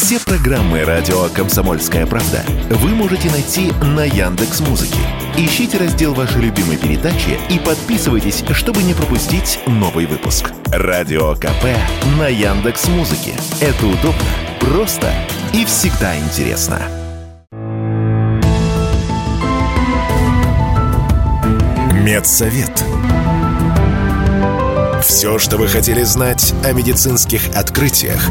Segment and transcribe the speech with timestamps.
[0.00, 5.00] Все программы радио Комсомольская правда вы можете найти на Яндекс Музыке.
[5.36, 10.52] Ищите раздел вашей любимой передачи и подписывайтесь, чтобы не пропустить новый выпуск.
[10.66, 11.64] Радио КП
[12.16, 13.32] на Яндекс Музыке.
[13.60, 14.22] Это удобно,
[14.60, 15.12] просто
[15.52, 16.80] и всегда интересно.
[21.92, 22.84] Медсовет.
[25.02, 28.30] Все, что вы хотели знать о медицинских открытиях,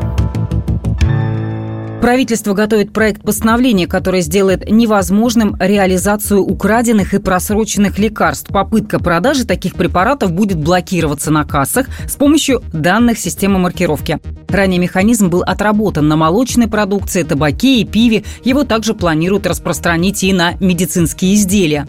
[2.01, 8.49] Правительство готовит проект постановления, который сделает невозможным реализацию украденных и просроченных лекарств.
[8.51, 14.19] Попытка продажи таких препаратов будет блокироваться на кассах с помощью данных системы маркировки.
[14.49, 18.23] Ранее механизм был отработан на молочной продукции, табаке и пиве.
[18.43, 21.87] Его также планируют распространить и на медицинские изделия.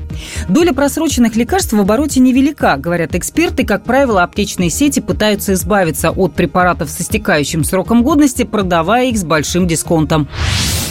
[0.49, 3.65] Доля просроченных лекарств в обороте невелика, говорят эксперты.
[3.65, 9.25] Как правило, аптечные сети пытаются избавиться от препаратов с истекающим сроком годности, продавая их с
[9.25, 10.27] большим дисконтом фронтом.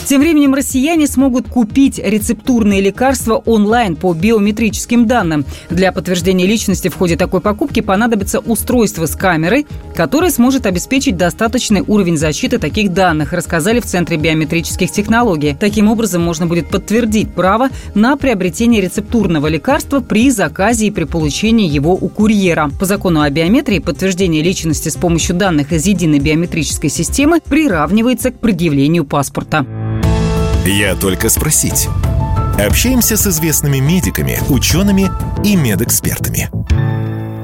[0.04, 5.44] Тем временем россияне смогут купить рецептурные лекарства онлайн по биометрическим данным.
[5.70, 11.84] Для подтверждения личности в ходе такой покупки понадобится устройство с камерой, которое сможет обеспечить достаточный
[11.86, 15.56] уровень защиты таких данных, рассказали в Центре биометрических технологий.
[15.58, 21.68] Таким образом, можно будет подтвердить право на приобретение рецептурного лекарства при заказе и при получении
[21.68, 22.70] его у курьера.
[22.78, 28.40] По закону о биометрии подтверждение личности с помощью данных из единой биометрической системы приравнивается к
[28.40, 29.64] предъявлению паспорта.
[30.64, 31.88] Я только спросить.
[32.58, 35.10] Общаемся с известными медиками, учеными
[35.44, 36.50] и медэкспертами.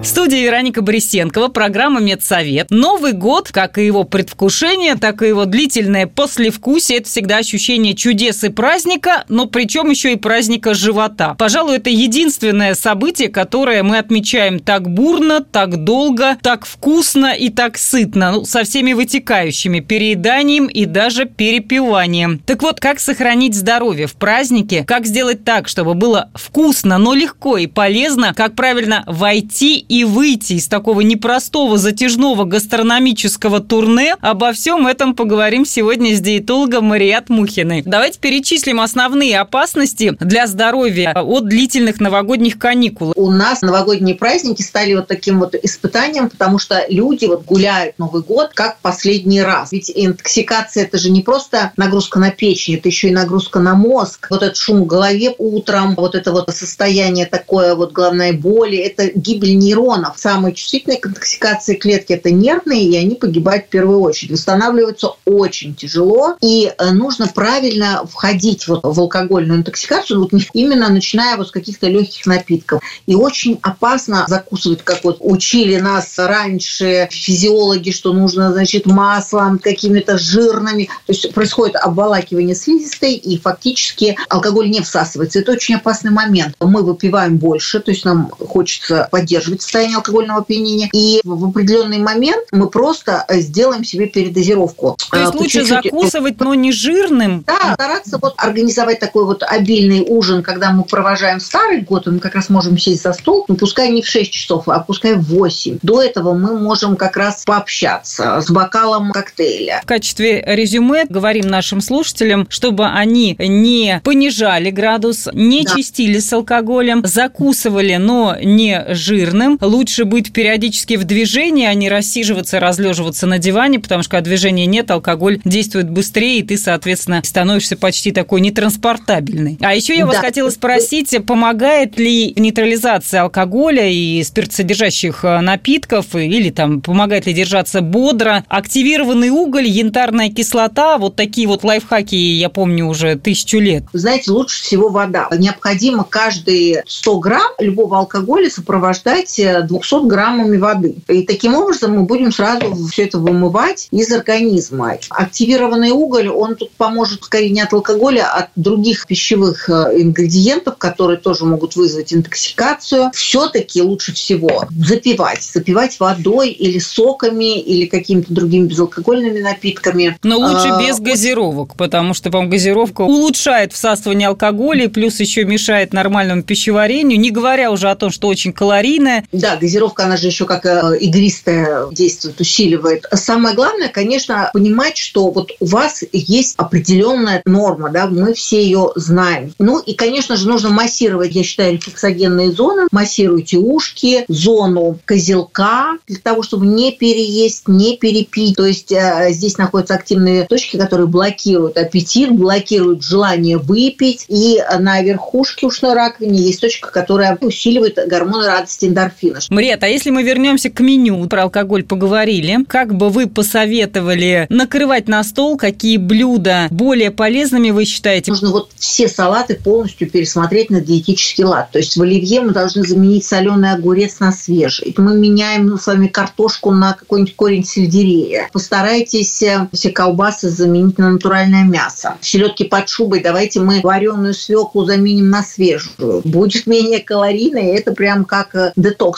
[0.05, 2.71] Студии Вероника Борисенкова, программа «Медсовет».
[2.71, 8.45] Новый год, как и его предвкушение, так и его длительное послевкусие– это всегда ощущение чудес
[8.45, 11.35] и праздника, но причем еще и праздника живота.
[11.37, 17.77] Пожалуй, это единственное событие, которое мы отмечаем так бурно, так долго, так вкусно и так
[17.77, 22.39] сытно, ну, со всеми вытекающими перееданием и даже перепиванием.
[22.47, 27.59] Так вот, как сохранить здоровье в празднике, как сделать так, чтобы было вкусно, но легко
[27.59, 34.87] и полезно, как правильно войти и выйти из такого непростого затяжного гастрономического турне, обо всем
[34.87, 37.83] этом поговорим сегодня с диетологом Марият Мухиной.
[37.85, 43.13] Давайте перечислим основные опасности для здоровья от длительных новогодних каникул.
[43.17, 48.23] У нас новогодние праздники стали вот таким вот испытанием, потому что люди вот гуляют Новый
[48.23, 49.73] год как последний раз.
[49.73, 54.29] Ведь интоксикация– это же не просто нагрузка на печень, это еще и нагрузка на мозг.
[54.31, 59.11] Вот этот шум в голове утром, вот это вот состояние такое вот головной боли, это
[59.15, 60.19] гибель нейронов нейронов.
[60.19, 64.33] Самые чувствительные к интоксикации клетки– это нервные, и они погибают в первую очередь.
[64.33, 71.37] Восстанавливаются очень тяжело, и э, нужно правильно входить вот в алкогольную интоксикацию, вот именно начиная
[71.37, 72.83] вот с каких-то легких напитков.
[73.07, 80.19] И очень опасно закусывать, как вот учили нас раньше физиологи, что нужно, значит, маслом, какими-то
[80.19, 80.85] жирными.
[81.07, 85.41] То есть происходит обволакивание слизистой, и фактически алкоголь не всасывается.
[85.41, 86.55] Это очень опасный момент.
[86.61, 90.89] Мы выпиваем больше, то есть нам хочется поддерживать состояние алкогольного опьянения.
[90.93, 94.97] И в определенный момент мы просто э, сделаем себе передозировку.
[95.11, 95.85] То есть а, лучше чуть-чуть...
[95.85, 97.45] закусывать, но не жирным?
[97.47, 102.35] Да, стараться вот организовать такой вот обильный ужин, когда мы провожаем старый год, мы как
[102.35, 105.79] раз можем сесть за стол, ну, пускай не в 6 часов, а пускай в 8.
[105.83, 109.81] До этого мы можем как раз пообщаться с бокалом коктейля.
[109.83, 115.75] В качестве резюме говорим нашим слушателям, чтобы они не понижали градус, не да.
[115.75, 122.61] чистили с алкоголем, закусывали, но не жирным, лучше быть периодически в движении, а не рассиживаться,
[122.61, 127.77] разлеживаться на диване, потому что когда движения нет, алкоголь действует быстрее, и ты, соответственно, становишься
[127.77, 129.59] почти такой нетранспортабельный.
[129.61, 136.51] А еще я вас хотела спросить, помогает ли нейтрализация алкоголя и спиртсодержащих э, напитков, или
[136.51, 142.87] там помогает ли держаться бодро, активированный уголь, янтарная кислота, вот такие вот лайфхаки, я помню,
[142.87, 143.85] уже тысячу лет.
[143.93, 145.29] Знаете, лучше всего вода.
[145.37, 150.97] Необходимо каждые 100 грамм любого алкоголя сопровождать 200 граммами воды.
[151.09, 154.97] И таким образом мы будем сразу все это вымывать из организма.
[155.11, 160.77] Активированный уголь, он тут поможет скорее не от алкоголя, а от других пищевых э, ингредиентов,
[160.79, 163.11] которые тоже могут вызвать интоксикацию.
[163.15, 165.43] Все-таки лучше всего запивать.
[165.43, 170.17] Запивать водой или соками, или какими-то другими безалкогольными напитками.
[170.23, 175.93] Но лучше а, без газировок, потому что, по-моему, газировка улучшает всасывание алкоголя, плюс еще мешает
[175.93, 179.25] нормальному пищеварению, не говоря уже о том, что очень калорийная.
[179.39, 183.07] Да, газировка, она же еще как э, игристая действует, усиливает.
[183.13, 188.91] Самое главное, конечно, понимать, что вот у вас есть определенная норма, да, мы все ее
[188.97, 189.55] знаем.
[189.61, 192.89] Ну и, конечно же, нужно массировать, я считаю, рефлексогенные зоны.
[192.91, 198.57] Массируйте ушки, зону козелка, для того, чтобы не переесть, не перепить.
[198.57, 204.25] То есть э, здесь находятся активные точки, которые блокируют аппетит, блокируют желание выпить.
[204.27, 208.87] И на верхушке ушной раковины есть точка, которая усиливает гормоны радости
[209.29, 209.57] эндорфина.
[209.57, 215.09] Мрет, а если мы вернемся к меню, про алкоголь поговорили, как бы вы посоветовали накрывать
[215.09, 218.31] на стол, какие блюда более полезными вы считаете?
[218.31, 221.71] Нужно вот все салаты полностью пересмотреть на диетический лад.
[221.73, 224.95] То есть в оливье мы должны заменить соленый огурец на свежий.
[224.97, 228.49] Мы меняем с вами картошку на какой-нибудь корень сельдерея.
[228.53, 232.17] Постарайтесь э, все колбасы заменить на натуральное мясо.
[232.21, 236.23] Селедки под шубой давайте мы вареную свеклу заменим на свежую.
[236.25, 238.55] Будет менее калорийно, и это прям как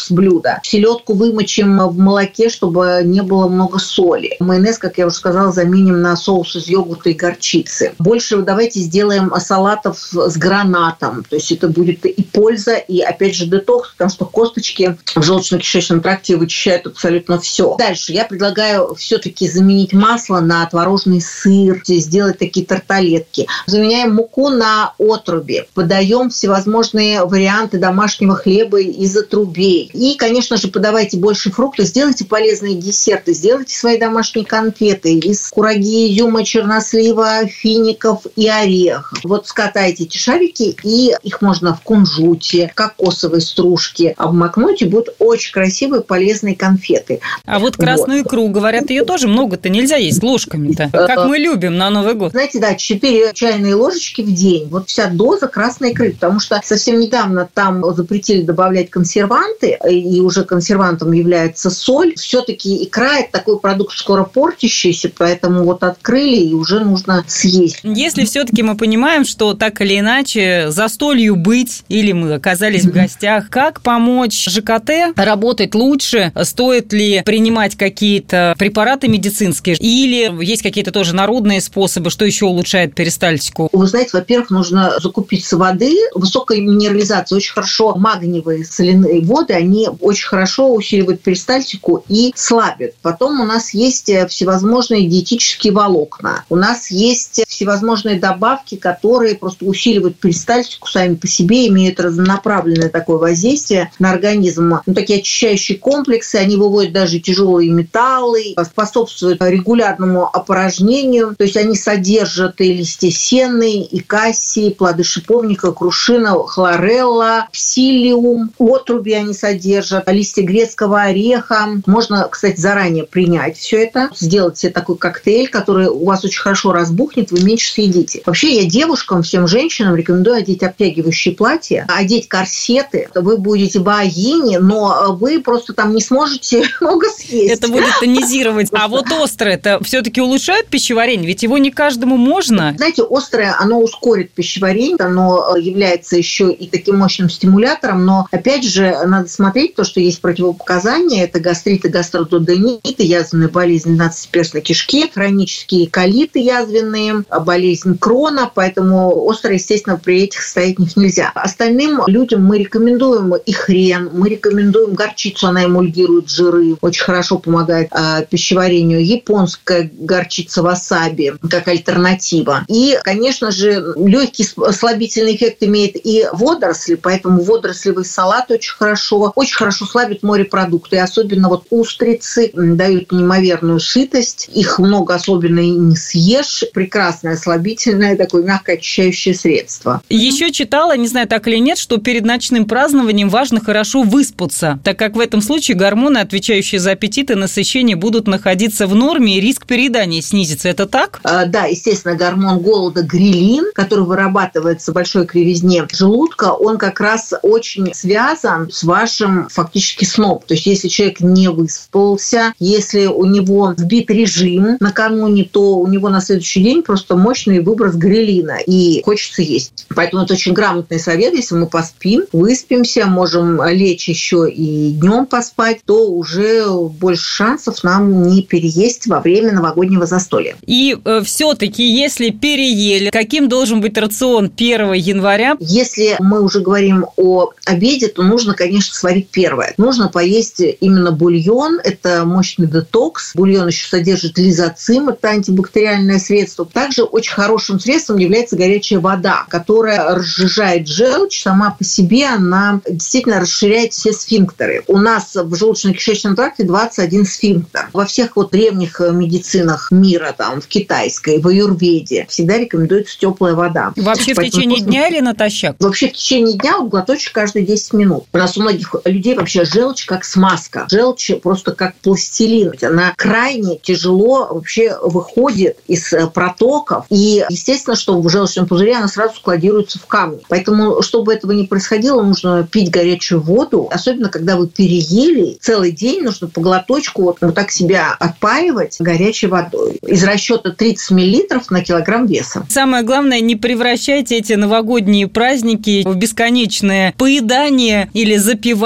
[0.01, 0.61] э, детокс блюдо.
[0.63, 4.37] Селедку вымочим в молоке, чтобы не было много соли.
[4.41, 7.95] Майонез, как я уже сказала, заменим на соус из йогурта и горчицы.
[7.99, 11.25] Больше давайте сделаем салатов с гранатом.
[11.29, 16.01] То есть это будет и польза, и опять же детокс, потому что косточки в желудочно-кишечном
[16.01, 17.77] тракте вычищают абсолютно все.
[17.77, 23.47] Дальше я предлагаю все-таки заменить масло на творожный сыр, сделать такие тарталетки.
[23.67, 25.65] Заменяем муку на отруби.
[25.75, 29.90] Подаем всевозможные варианты домашнего хлеба из отрубей.
[29.93, 36.13] И, конечно же, подавайте больше фруктов, сделайте полезные десерты, сделайте свои домашние конфеты из кураги,
[36.15, 39.19] изюма, чернослива, фиников и орехов.
[39.25, 45.53] Вот скатайте эти шарики, и их можно в кунжуте, кокосовой стружке обмакнуть, и будут очень
[45.53, 47.21] красивые, полезные конфеты.
[47.45, 48.29] А вот красную вот.
[48.29, 52.33] икру, говорят, ее тоже много-то нельзя есть ложками-то, как мы любим на Новый год.
[52.33, 54.69] Знаете, да, 4 чайные ложечки в день.
[54.69, 60.45] Вот вся доза красной икры, потому что совсем недавно там запретили добавлять консерванты, и уже
[60.45, 62.15] консервантом является соль.
[62.17, 67.81] Все-таки икра– это такой продукт скоро портящийся, поэтому вот открыли, и уже нужно съесть.
[67.83, 72.93] Если все-таки мы понимаем, что так или иначе за столью быть, или мы оказались в
[72.93, 76.33] гостях, как помочь ЖКТ работать лучше?
[76.43, 79.77] Стоит ли принимать какие-то препараты медицинские?
[79.77, 83.69] Или есть какие-то тоже народные способы, что еще улучшает перистальтику?
[83.73, 85.97] Вы знаете, во-первых, нужно закупиться воды.
[86.15, 87.95] Высокая минерализация очень хорошо.
[87.97, 92.95] Магниевые соляные воды, они очень хорошо усиливают перистальтику и слабят.
[93.03, 96.45] Потом у нас есть всевозможные диетические волокна.
[96.49, 103.19] У нас есть всевозможные добавки, которые просто усиливают перистальтику сами по себе, имеют разнонаправленное такое
[103.19, 104.81] воздействие на организм.
[104.87, 111.77] Ну, такие очищающие комплексы, они выводят даже тяжелые металлы, способствуют регулярному опорожнению, то есть они
[111.77, 120.43] содержат и листья сены, и кассии, плоды шиповника, крушина, хлорелла, псилиум, отруби они содержат, листья
[120.43, 121.69] грецкого ореха.
[121.87, 126.73] Можно, кстати, заранее принять все это, сделать себе такой коктейль, который у вас очень хорошо
[126.73, 128.23] разбухнет, вы меньше съедите.
[128.27, 133.09] Вообще я девушкам, всем женщинам рекомендую одеть обтягивающие платья, одеть корсеты.
[133.15, 137.53] Вы будете богини, но вы просто там не сможете много съесть.
[137.53, 138.69] Это будет тонизировать.
[138.73, 141.27] А вот острое это все-таки улучшает пищеварение?
[141.27, 142.75] Ведь его не каждому можно.
[142.77, 148.97] Знаете, острое, оно ускорит пищеварение, оно является еще и таким мощным стимулятором, но опять же,
[149.07, 149.40] надо смотреть
[149.75, 151.25] то, что есть противопоказания.
[151.25, 159.55] Это гастрит и гастрододенит, язвенная болезнь 12-перстной кишки, хронические колиты язвенные, болезнь крона, поэтому острое,
[159.55, 161.33] естественно, при этих состояниях нельзя.
[161.35, 167.91] Остальным людям мы рекомендуем и хрен, мы рекомендуем горчицу, она эмульгирует жиры, очень хорошо помогает
[167.93, 169.05] э, пищеварению.
[169.05, 172.65] Японская горчица васаби как альтернатива.
[172.69, 179.57] И, конечно же, легкий слабительный эффект имеет и водоросли, поэтому водорослевый салат очень хорошо, очень
[179.57, 185.97] хорошо слабит морепродукты, и особенно вот устрицы дают неимоверную сытость, их много особенно и не
[185.97, 190.03] съешь, прекрасное слабительное такое мягкое очищающее средство.
[190.09, 194.99] Еще читала, не знаю, так или нет, что перед ночным празднованием важно хорошо выспаться, так
[194.99, 199.41] как в этом случае гормоны, отвечающие за аппетит и насыщение, будут находиться в норме, и
[199.41, 200.69] риск переедания снизится.
[200.69, 201.21] Это так?
[201.23, 207.33] А, да, естественно, гормон голода грилин, который вырабатывается в большой кривизне желудка, он как раз
[207.43, 210.47] очень связан с вашей режем фактически сноп.
[210.47, 216.09] То есть если человек не выспался, если у него сбит режим накануне, то у него
[216.09, 219.87] на следующий день просто мощный выброс грелина и хочется есть.
[219.95, 221.35] Поэтому это очень грамотный совет.
[221.35, 228.29] Если мы поспим, выспимся, можем лечь еще и днем поспать, то уже больше шансов нам
[228.29, 230.57] не переесть во время новогоднего застолья.
[230.67, 235.57] И э, все-таки, если переели, каким должен быть рацион 1 января?
[235.61, 239.75] Если мы уже говорим о обеде, то нужно, конечно, сварить первое.
[239.77, 241.81] Нужно поесть именно бульон.
[241.83, 243.33] Это мощный детокс.
[243.35, 246.65] Бульон еще содержит лизоцим, это антибактериальное средство.
[246.65, 251.43] Также очень хорошим средством является горячая вода, которая разжижает желчь.
[251.43, 254.85] Сама по себе она действительно расширяет все сфинктеры.
[254.87, 257.89] У нас в желудочно-кишечном тракте 21 сфинктер.
[257.93, 263.93] Во всех вот древних медицинах мира, там, в китайской, в аюрведе, всегда рекомендуется теплая вода.
[263.97, 264.91] Вообще Поэтому в течение вкусно...
[264.91, 265.77] дня или натощак?
[265.81, 268.25] Вообще в течение дня вот глоточек каждые 10 минут.
[268.33, 270.87] У нас у многих людей вообще желчь как смазка.
[270.91, 272.73] Желчь просто как пластилин.
[272.83, 277.07] Она крайне тяжело вообще выходит из э, протоков.
[277.11, 280.41] И естественно, что в желчном пузыре она сразу складируется в камни.
[280.49, 283.89] Поэтому, чтобы этого не происходило, нужно пить горячую воду.
[283.91, 289.47] Особенно, когда вы переели, целый день нужно по глоточку вот, вот так себя отпаивать горячей
[289.47, 289.99] водой.
[290.07, 292.67] Из расчета 30 миллилитров на килограмм веса.
[292.69, 298.80] Самое главное, не превращайте эти новогодние праздники в бесконечное поедание или запивание,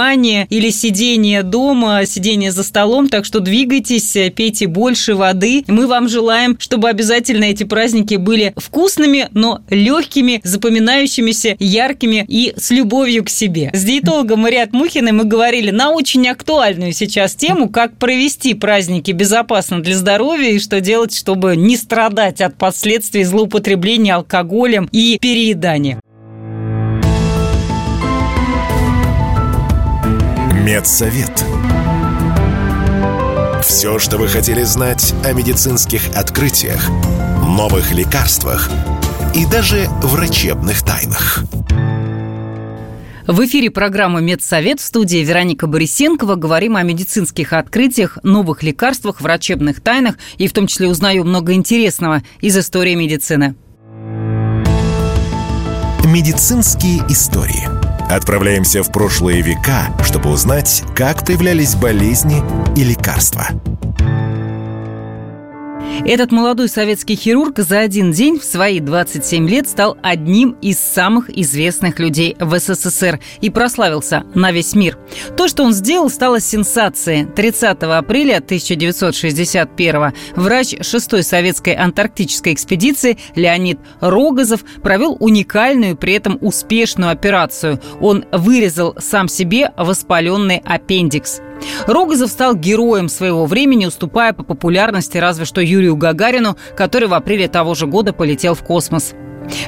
[0.50, 3.08] или сидение дома, сидение за столом.
[3.08, 5.64] Так что двигайтесь, пейте больше воды.
[5.66, 12.70] Мы вам желаем, чтобы обязательно эти праздники были вкусными, но легкими, запоминающимися, яркими и с
[12.70, 13.70] любовью к себе.
[13.72, 19.80] С диетологом Мариат Мухиной мы говорили на очень актуальную сейчас тему, как провести праздники безопасно
[19.80, 26.00] для здоровья и что делать, чтобы не страдать от последствий злоупотребления алкоголем и переедания.
[30.64, 31.44] Медсовет.
[33.62, 36.88] Все, что вы хотели знать о медицинских открытиях,
[37.47, 38.71] новых лекарствах
[39.35, 41.44] и даже врачебных тайнах.
[43.26, 46.37] В эфире программы «Медсовет» в студии Вероника Борисенкова.
[46.37, 52.23] Говорим о медицинских открытиях, новых лекарствах, врачебных тайнах и в том числе узнаю много интересного
[52.40, 53.54] из истории медицины.
[56.06, 57.68] Медицинские истории–
[58.08, 62.42] Отправляемся в прошлые века, чтобы узнать, как появлялись болезни
[62.76, 63.46] и лекарства.
[66.02, 71.30] Этот молодой советский хирург за один день в свои 27 лет стал одним из самых
[71.30, 74.98] известных людей в СССР и прославился на весь мир.
[75.36, 77.24] То, что он сделал, стало сенсацией.
[77.24, 87.12] 30 апреля 1961 врач 6-й советской антарктической экспедиции Леонид Рогозов провел уникальную, при этом успешную
[87.12, 87.80] операцию.
[88.00, 91.40] Он вырезал сам себе воспаленный аппендикс.
[91.87, 97.49] Рогозов стал героем своего времени, уступая по популярности разве что Юрию Гагарину, который в апреле
[97.49, 99.14] того же года полетел в космос.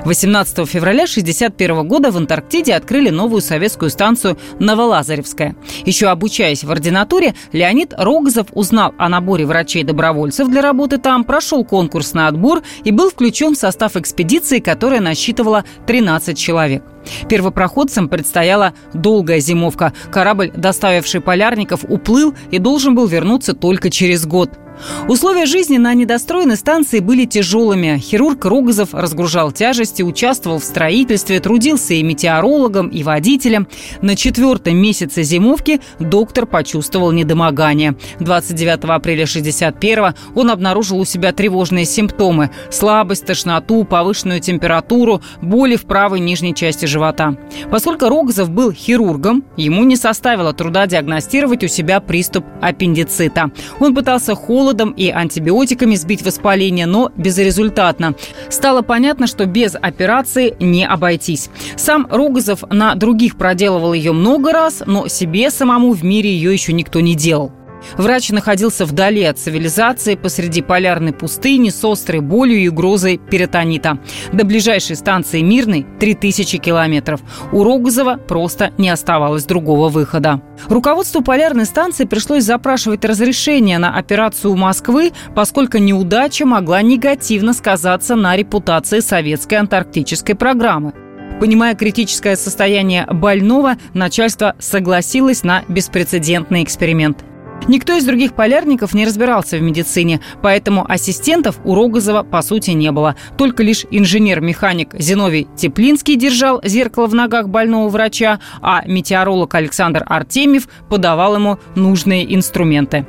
[0.05, 5.57] 18 февраля 1961 года в Антарктиде открыли новую советскую станцию Новолазаревская.
[5.85, 12.15] Еще обучаясь в ординатуре, Леонид Рогозов узнал о наборе врачей-добровольцев для работы там, прошел конкурс
[12.15, 16.83] на отбор и был включен в состав экспедиции, которая насчитывала 13 человек.
[17.29, 19.93] Первопроходцам предстояла долгая зимовка.
[20.11, 24.51] Корабль, доставивший полярников, уплыл и должен был вернуться только через год–
[25.09, 27.99] Условия жизни на недостроенной станции были тяжелыми.
[27.99, 33.69] Хирург Рогозов разгружал тяжести, участвовал в строительстве, трудился и метеорологом, и водителем.
[34.03, 37.97] На четвертом месяце зимовки доктор почувствовал недомогание.
[38.21, 45.87] 29 апреля 61 он обнаружил у себя тревожные симптомы– слабость, тошноту, повышенную температуру, боли в
[45.87, 47.37] правой нижней части живота.
[47.71, 53.51] Поскольку Рогозов был хирургом, ему не составило труда диагностировать у себя приступ аппендицита.
[53.81, 58.15] Он пытался холодно холодом и антибиотиками сбить воспаление, но безрезультатно.
[58.49, 61.51] Стало понятно, что без операции не обойтись.
[61.77, 66.73] Сам Рогозов на других проделывал ее много раз, но себе самому в мире ее еще
[66.73, 67.53] никто не делал.
[67.97, 73.99] Врач находился вдали от цивилизации, посреди полярной пустыни с острой болью и угрозой перитонита.
[74.33, 77.21] До ближайшей станции Мирной 3000 километров.
[77.53, 80.41] У Рогозова просто не оставалось другого выхода.
[80.69, 88.17] Руководству полярной станции пришлось запрашивать разрешение на операцию у Москвы, поскольку неудача могла негативно сказаться
[88.17, 90.93] на репутации советской антарктической программы.
[91.41, 97.25] Понимая критическое состояние больного, начальство согласилось на беспрецедентный эксперимент.
[97.69, 102.93] Никто из других полярников не разбирался в медицине, поэтому ассистентов у Рогозова по сути не
[102.93, 103.17] было.
[103.37, 110.69] Только лишь инженер-механик Зиновий Теплинский держал зеркало в ногах больного врача, а метеоролог Александр Артемьев
[110.89, 113.05] подавал ему нужные инструменты.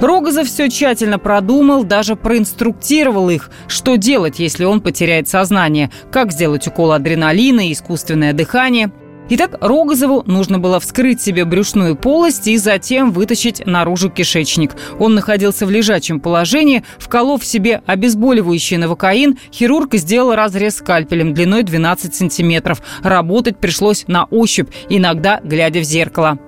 [0.00, 6.68] Рогозов все тщательно продумал, даже проинструктировал их, что делать, если он потеряет сознание, как сделать
[6.68, 8.92] укол адреналина искусственное дыхание–
[9.28, 14.76] Итак, Рогозову нужно было вскрыть себе брюшную полость и затем вытащить наружу кишечник.
[15.00, 16.84] Он находился в лежачем положении.
[16.98, 22.80] Вколов себе обезболивающий новокаин, хирург сделал разрез скальпелем длиной 12 сантиметров.
[23.02, 26.38] Работать пришлось на ощупь, иногда глядя в зеркало.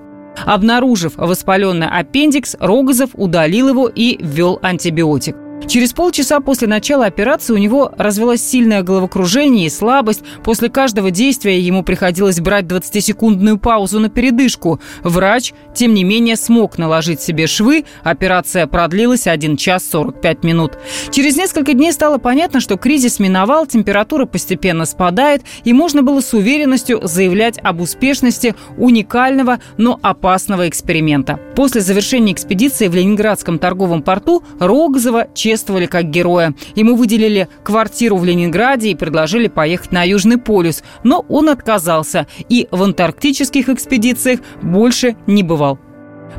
[0.45, 5.35] Обнаружив воспаленный аппендикс, Рогозов удалил его и ввел антибиотик.
[5.67, 10.23] Через полчаса после начала операции у него развелось сильное головокружение и слабость.
[10.43, 14.79] После каждого действия ему приходилось брать 20-секундную паузу на передышку.
[15.03, 17.85] Врач, тем не менее, смог наложить себе швы.
[18.03, 20.77] Операция продлилась 1 час 45 минут.
[21.11, 26.33] Через несколько дней стало понятно, что кризис миновал, температура постепенно спадает, и можно было с
[26.33, 31.39] уверенностью заявлять об успешности уникального, но опасного эксперимента.
[31.55, 36.53] После завершения экспедиции в Ленинградском торговом порту Рогозова чествовали как героя.
[36.75, 42.67] Ему выделили квартиру в Ленинграде и предложили поехать на Южный полюс, но он отказался и
[42.71, 45.79] в антарктических экспедициях больше не бывал.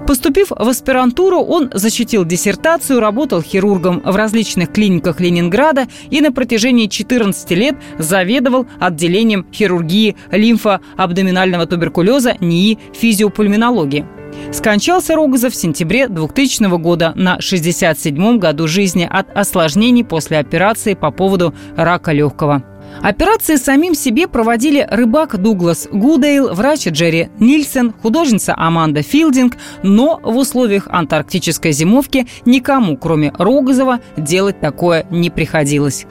[0.07, 6.87] Поступив в аспирантуру, он защитил диссертацию, работал хирургом в различных клиниках Ленинграда и на протяжении
[6.87, 14.20] 14 лет заведовал отделением хирургии лимфоабдоминального туберкулеза НИИ физиопульминологии.
[14.53, 21.11] Скончался Рогозов в сентябре 2000 года на 67-м году жизни от осложнений после операции по
[21.11, 22.65] поводу рака легкого.
[23.03, 30.37] Операции самим себе проводили рыбак Дуглас Гудейл, врач Джерри Нильсен, художница Аманда Филдинг, но в
[30.37, 36.07] условиях антарктической зимовки никому, кроме Рогозова, делать такое не приходилось.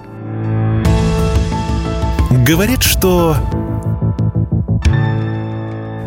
[2.47, 3.35] Говорит, что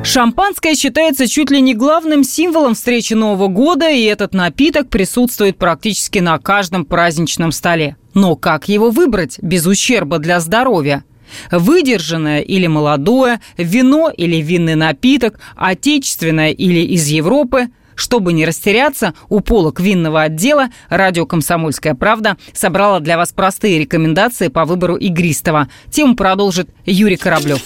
[0.05, 6.19] Шампанское считается чуть ли не главным символом встречи Нового года, и этот напиток присутствует практически
[6.19, 7.97] на каждом праздничном столе.
[8.13, 11.05] Но как его выбрать без ущерба для здоровья?
[11.51, 19.41] Выдержанное или молодое, вино или винный напиток, отечественное или из Европы– чтобы не растеряться, у
[19.41, 25.69] полок винного отдела радио «Комсомольская правда» собрала для вас простые рекомендации по выбору игристого.
[25.91, 27.61] Тему продолжит Юрий Кораблев.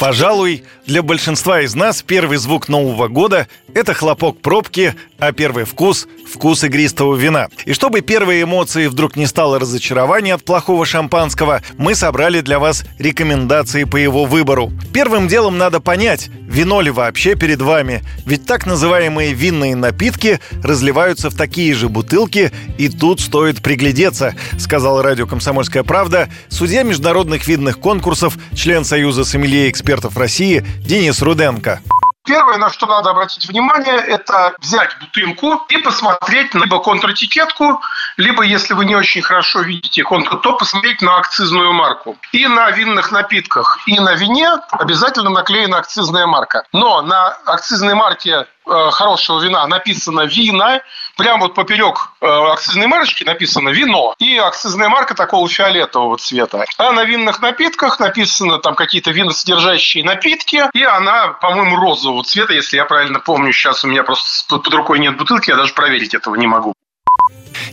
[0.00, 6.08] Пожалуй, для большинства из нас первый звук Нового года– это хлопок пробки, а первый вкус–
[6.26, 7.48] вкус игристого вина.
[7.66, 12.84] И чтобы первые эмоции вдруг не стало разочарования от плохого шампанского, мы собрали для вас
[12.98, 14.72] рекомендации по его выбору.
[14.94, 21.28] Первым делом надо понять, вино ли вообще перед вами, ведь так называемые винные напитки разливаются
[21.28, 27.78] в такие же бутылки, и тут стоит приглядеться, сказал радио «Комсомольская правда» судья международных винных
[27.78, 31.80] конкурсов, член Союза сомелье экспертов России Денис Руденко.
[32.24, 37.80] Первое, на что надо обратить внимание, это взять бутылку и посмотреть либо контратикетку,
[38.16, 42.16] либо, если вы не очень хорошо видите контр, то посмотреть на акцизную марку.
[42.30, 46.62] И на винных напитках, и на вине обязательно наклеена акцизная марка.
[46.72, 50.82] Но на акцизной марке э, хорошего вина написано «вина»,
[51.20, 56.64] прямо вот поперек э, акцизной марочки написано «вино» и акцизная марка такого фиолетового цвета.
[56.78, 62.76] А на винных напитках написано там какие-то виносодержащие напитки, и она, по-моему, розового цвета, если
[62.76, 63.52] я правильно помню.
[63.52, 66.72] Сейчас у меня просто под рукой нет бутылки, я даже проверить этого не могу.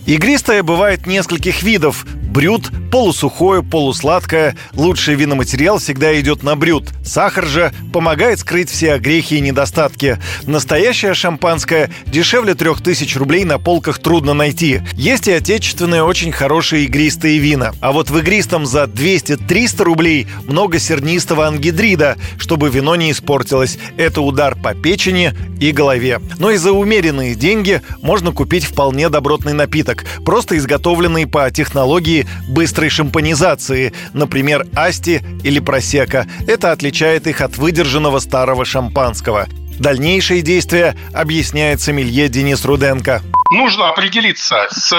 [0.08, 2.06] Игристое бывает нескольких видов.
[2.06, 4.56] Брют, полусухое, полусладкое.
[4.74, 6.89] Лучший виноматериал всегда идет на брют.
[7.04, 10.17] Сахар же помогает скрыть все огрехи и недостатки.
[10.43, 14.82] Настоящее шампанское дешевле 3000 рублей на полках трудно найти.
[14.93, 17.74] Есть и отечественные очень хорошие игристые вина.
[17.82, 23.78] А вот в игристом за 200-300 рублей много сернистого ангидрида, чтобы вино не испортилось.
[23.98, 26.22] Это удар по печени и голове.
[26.38, 32.90] Но и за умеренные деньги можно купить вполне добротный напиток, просто изготовленный по технологии быстрой
[32.90, 36.28] шампанизации, например, асти или просека.
[36.48, 39.48] Это отличает их от выдержанного старого шампанского.
[39.80, 43.22] Дальнейшие действия объясняет сомелье Денис Руденко.
[43.52, 44.92] Нужно определиться с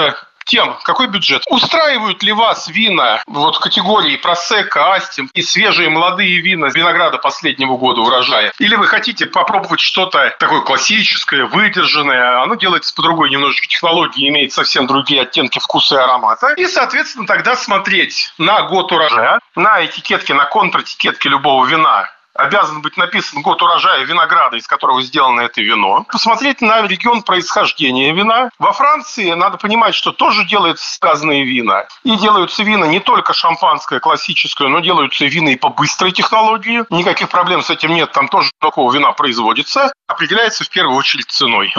[0.45, 1.43] тем, какой бюджет.
[1.47, 8.01] Устраивают ли вас вина вот категории просека, астим и свежие молодые вина винограда последнего года
[8.01, 8.51] урожая?
[8.59, 12.41] Или вы хотите попробовать что-то такое классическое, выдержанное?
[12.41, 16.53] Оно делается по другой немножечко технологии, имеет совсем другие оттенки вкуса и аромата.
[16.57, 22.97] И, соответственно, тогда смотреть на год урожая, на этикетке, на контратикетке любого вина обязан быть
[22.97, 26.05] написан год урожая винограда, из которого сделано это вино.
[26.11, 28.49] Посмотреть на регион происхождения вина.
[28.57, 31.85] Во Франции надо понимать, что тоже делаются сказанные вина.
[32.03, 36.83] И делаются вина не только шампанское, классическое, но делаются вина и по быстрой технологии.
[36.89, 39.91] Никаких проблем с этим нет, там тоже такого вина производится.
[40.07, 41.73] Определяется в первую очередь ценой.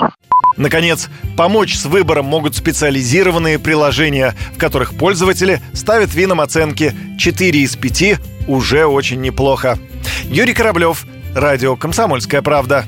[0.56, 7.76] Наконец, помочь с выбором могут специализированные приложения, в которых пользователи ставят винам оценки 4 из
[7.76, 9.78] 5 уже очень неплохо.
[10.24, 12.84] Юрий Кораблев, Радио «Комсомольская правда».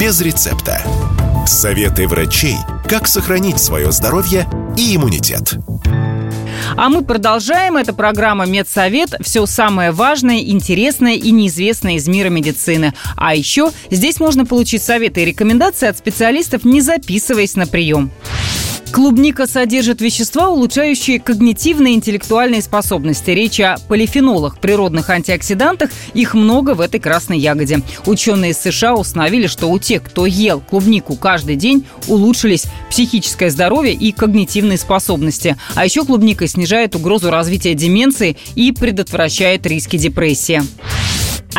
[0.00, 0.82] Без рецепта.
[1.46, 2.56] Советы врачей,
[2.88, 5.54] как сохранить свое здоровье и иммунитет.
[6.76, 7.76] А мы продолжаем.
[7.76, 9.14] Это программа «Медсовет».
[9.20, 12.94] Все самое важное, интересное и неизвестное из мира медицины.
[13.16, 18.10] А еще здесь можно получить советы и рекомендации от специалистов, не записываясь на прием.
[18.92, 23.30] Клубника содержит вещества, улучшающие когнитивные и интеллектуальные способности.
[23.30, 25.90] Речь о полифенолах, природных антиоксидантах.
[26.14, 27.80] Их много в этой красной ягоде.
[28.06, 33.92] Ученые из США установили, что у тех, кто ел клубнику каждый день, улучшились психическое здоровье
[33.94, 35.56] и когнитивные способности.
[35.74, 40.62] А еще клубника снижает угрозу развития деменции и предотвращает риски депрессии.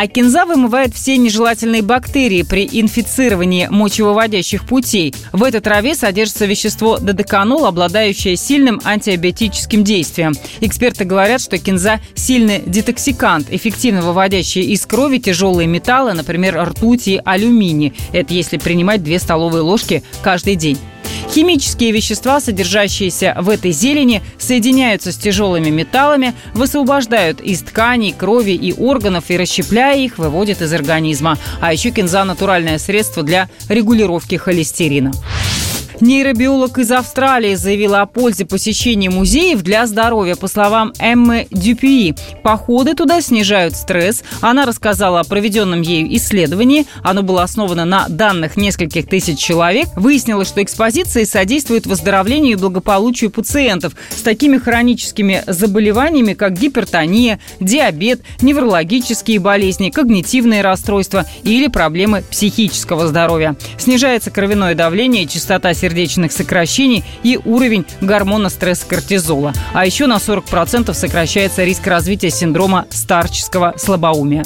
[0.01, 5.13] А кинза вымывает все нежелательные бактерии при инфицировании мочевыводящих путей.
[5.33, 10.35] В этой траве содержится вещество додеканол, обладающее сильным антиабиотическим действием.
[10.61, 17.19] Эксперты говорят, что кинза– сильный детоксикант, эффективно выводящий из крови тяжелые металлы, например, ртуть и
[17.25, 17.93] алюминий.
[18.13, 20.77] Это если принимать 2 столовые ложки каждый день.
[21.31, 28.73] Химические вещества, содержащиеся в этой зелени, соединяются с тяжелыми металлами, высвобождают из тканей, крови и
[28.73, 31.37] органов и, расщепляя их, выводят из организма.
[31.61, 35.11] А еще кинза– натуральное средство для регулировки холестерина.
[36.01, 40.35] Нейробиолог из Австралии заявила о пользе посещения музеев для здоровья.
[40.35, 44.23] По словам Эммы Дюпюи, походы туда снижают стресс.
[44.39, 46.85] Она рассказала о проведенном ею исследовании.
[47.03, 49.89] Оно было основано на данных нескольких тысяч человек.
[49.97, 58.21] Выяснилось, что экспозиции содействуют выздоровлению и благополучию пациентов с такими хроническими заболеваниями, как гипертония, диабет,
[58.41, 63.57] неврологические болезни, когнитивные расстройства или проблемы психического здоровья.
[63.77, 69.53] Снижается кровяное давление, частота сердца сердечных сокращений и уровень гормона стресса кортизола.
[69.73, 74.43] А еще на 40% сокращается риск развития синдрома старческого слабоумия.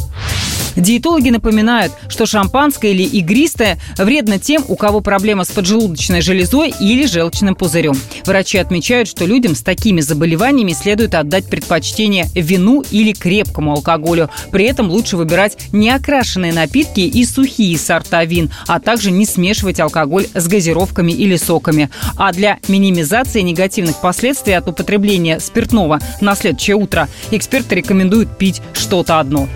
[0.75, 7.05] Диетологи напоминают, что шампанское или игристое вредно тем, у кого проблема с поджелудочной железой или
[7.05, 7.95] желчным пузырем.
[8.25, 14.29] Врачи отмечают, что людям с такими заболеваниями следует отдать предпочтение вину или крепкому алкоголю.
[14.51, 20.27] При этом лучше выбирать неокрашенные напитки и сухие сорта вин, а также не смешивать алкоголь
[20.33, 21.89] с газировками или соками.
[22.17, 29.19] А для минимизации негативных последствий от употребления спиртного на следующее утро эксперты рекомендуют пить что-то
[29.19, 29.47] одно.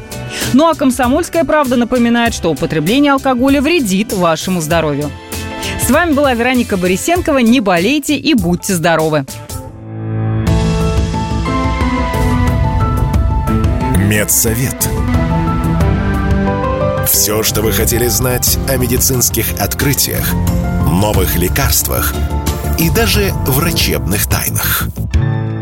[0.54, 5.12] Ну а «Комсомольская правда» напоминает, что употребление алкоголя вредит вашему здоровью.
[5.82, 7.40] С вами была Вероника Борисенкова.
[7.40, 9.26] Не болейте и будьте здоровы!
[13.98, 14.90] Медсовет.
[17.08, 20.34] Все, что вы хотели знать о медицинских открытиях,
[20.90, 22.14] новых лекарствах
[22.80, 24.88] и даже врачебных тайнах–